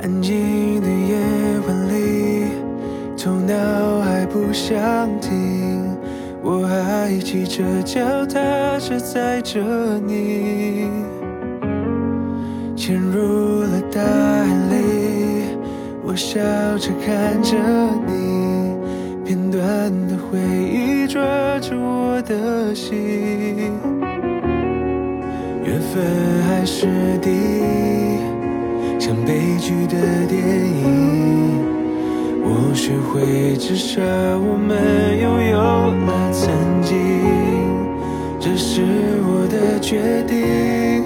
[0.00, 1.16] 安静的夜
[1.66, 2.46] 晚里
[3.16, 4.76] 头脑还不想
[5.20, 5.96] 停
[6.42, 9.60] 我还骑着脚踏车载着
[10.00, 10.88] 你
[12.76, 15.56] 潜入了大海里
[16.02, 16.38] 我笑
[16.78, 17.56] 着看着
[18.06, 18.76] 你
[19.24, 21.22] 片段的回忆抓
[21.60, 23.72] 住我的心。
[25.64, 26.86] 缘分还是
[27.22, 28.03] 第一
[29.64, 29.96] 剧的
[30.28, 31.64] 电影。
[32.44, 34.76] 我学会，至少我们
[35.18, 36.94] 拥有了曾经，
[38.38, 38.82] 这是
[39.24, 41.02] 我的决定，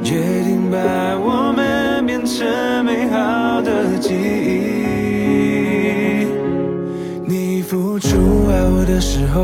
[0.00, 0.78] 决定把
[1.18, 2.46] 我们变成
[2.84, 4.14] 美好的记忆。
[7.26, 8.16] 你付出
[8.48, 9.42] 爱我的时候，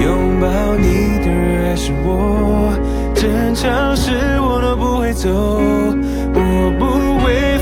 [0.00, 2.72] 拥抱你的人还是我，
[3.12, 5.28] 争吵时我都不会走，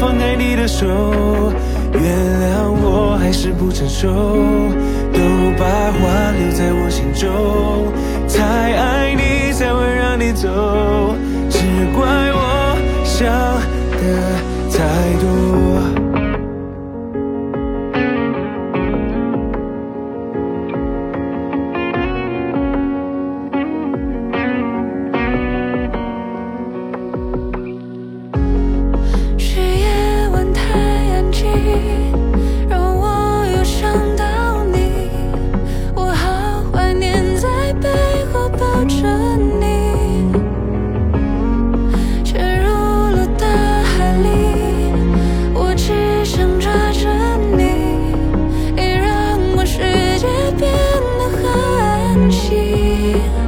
[0.06, 0.86] 放开你的手。
[0.86, 2.04] 原
[2.40, 4.06] 谅我还是不成熟，
[5.12, 5.18] 都
[5.58, 7.28] 把话留在我心中。
[8.28, 10.46] 太爱你才会让你走，
[11.50, 11.58] 只
[11.96, 12.06] 怪
[53.16, 53.45] you